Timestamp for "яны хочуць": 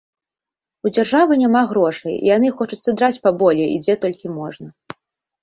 2.35-2.81